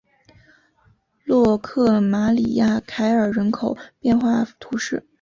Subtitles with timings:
[1.25, 5.05] 洛克马里亚凯尔人口变化图示